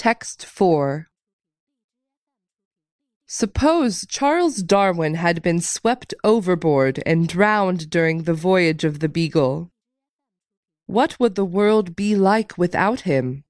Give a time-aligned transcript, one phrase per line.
[0.00, 1.10] Text 4
[3.26, 9.70] Suppose Charles Darwin had been swept overboard and drowned during the voyage of the Beagle.
[10.86, 13.44] What would the world be like without him?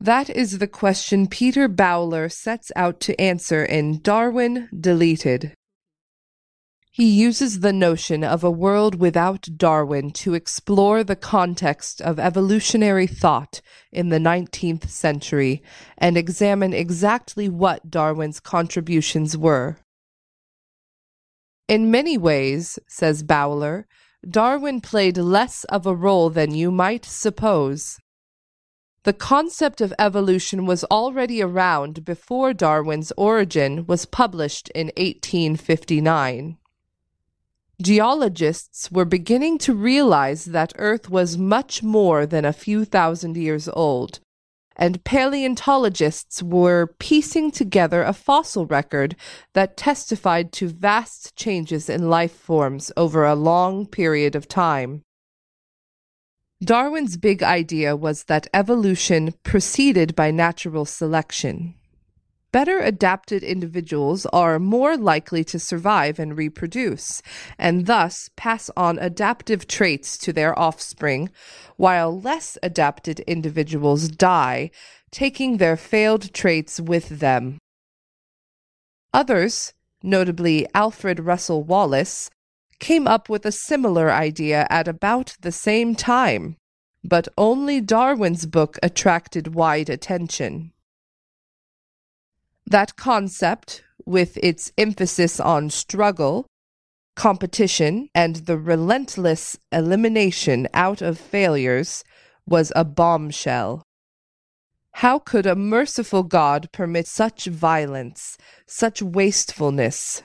[0.00, 5.54] That is the question Peter Bowler sets out to answer in Darwin Deleted.
[6.96, 13.06] He uses the notion of a world without Darwin to explore the context of evolutionary
[13.06, 13.60] thought
[13.92, 15.62] in the 19th century
[15.98, 19.76] and examine exactly what Darwin's contributions were.
[21.68, 23.86] In many ways, says Bowler,
[24.26, 27.98] Darwin played less of a role than you might suppose.
[29.02, 36.56] The concept of evolution was already around before Darwin's Origin was published in 1859.
[37.82, 43.68] Geologists were beginning to realize that Earth was much more than a few thousand years
[43.68, 44.18] old,
[44.76, 49.14] and paleontologists were piecing together a fossil record
[49.52, 55.02] that testified to vast changes in life forms over a long period of time.
[56.62, 61.74] Darwin's big idea was that evolution proceeded by natural selection.
[62.56, 67.20] Better adapted individuals are more likely to survive and reproduce,
[67.58, 71.28] and thus pass on adaptive traits to their offspring,
[71.76, 74.70] while less adapted individuals die,
[75.10, 77.58] taking their failed traits with them.
[79.12, 82.30] Others, notably Alfred Russel Wallace,
[82.78, 86.56] came up with a similar idea at about the same time,
[87.04, 90.72] but only Darwin's book attracted wide attention.
[92.66, 96.46] That concept, with its emphasis on struggle,
[97.14, 102.02] competition, and the relentless elimination out of failures,
[102.44, 103.82] was a bombshell.
[104.94, 110.22] How could a merciful God permit such violence, such wastefulness?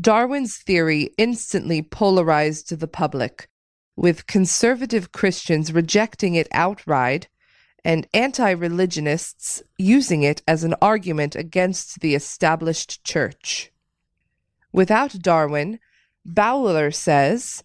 [0.00, 3.48] Darwin's theory instantly polarized the public,
[3.94, 7.28] with conservative Christians rejecting it outright
[7.84, 13.70] and anti religionists using it as an argument against the established church.
[14.72, 15.78] Without Darwin,
[16.24, 17.62] Bowler says,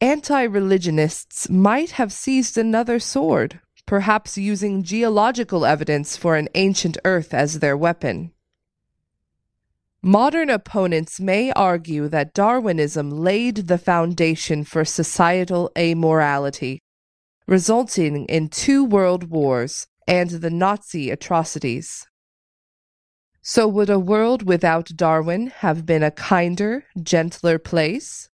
[0.00, 7.32] anti religionists might have seized another sword, perhaps using geological evidence for an ancient Earth
[7.32, 8.32] as their weapon.
[10.02, 16.80] Modern opponents may argue that Darwinism laid the foundation for societal amorality
[17.46, 22.06] resulting in two world wars and the Nazi atrocities.
[23.40, 28.28] So, would a world without Darwin have been a kinder, gentler place?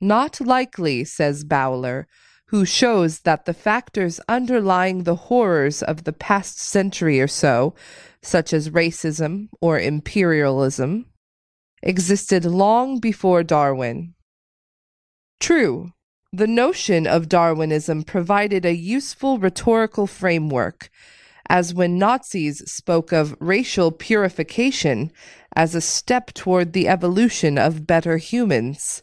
[0.00, 2.06] Not likely, says Bowler,
[2.46, 7.74] who shows that the factors underlying the horrors of the past century or so,
[8.22, 11.06] such as racism or imperialism,
[11.82, 14.14] existed long before Darwin.
[15.40, 15.92] True,
[16.32, 20.90] the notion of Darwinism provided a useful rhetorical framework,
[21.48, 25.10] as when Nazis spoke of racial purification
[25.56, 29.02] as a step toward the evolution of better humans.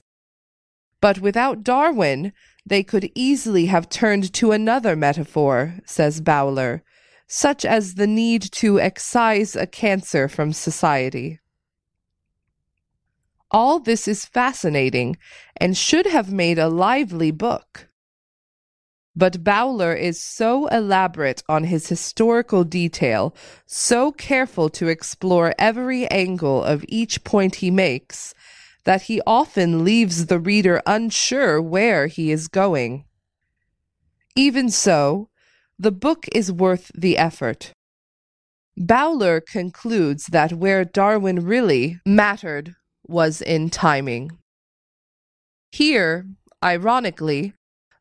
[1.02, 2.32] But without Darwin,
[2.66, 6.84] they could easily have turned to another metaphor, says Bowler,
[7.28, 11.40] such as the need to excise a cancer from society.
[13.52, 15.18] All this is fascinating
[15.58, 17.88] and should have made a lively book.
[19.16, 23.34] But Bowler is so elaborate on his historical detail,
[23.66, 28.34] so careful to explore every angle of each point he makes,
[28.84, 33.06] that he often leaves the reader unsure where he is going.
[34.36, 35.30] Even so,
[35.80, 37.72] the book is worth the effort.
[38.76, 42.76] Bowler concludes that where Darwin really mattered
[43.08, 44.38] was in timing.
[45.72, 46.26] Here,
[46.64, 47.54] ironically,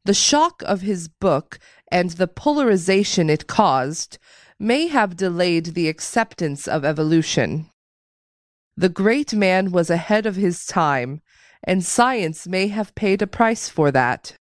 [0.05, 1.59] the shock of his book
[1.91, 4.19] and the polarization it caused
[4.59, 7.71] may have delayed the acceptance of evolution.
[8.77, 11.21] The great man was ahead of his time,
[11.63, 14.37] and science may have paid a price for that.